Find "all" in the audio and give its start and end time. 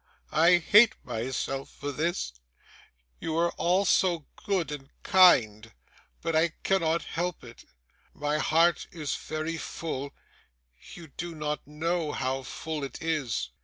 3.51-3.85